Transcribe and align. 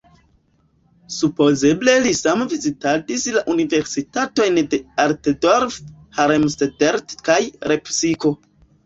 Supozeble 1.15 1.93
li 2.05 2.13
same 2.19 2.47
vizitadis 2.53 3.25
la 3.35 3.43
Universitatojn 3.55 4.57
de 4.71 4.79
Altdorf, 5.05 5.77
Helmstedt 6.21 7.15
kaj 7.29 7.39
Lepsiko. 7.75 8.35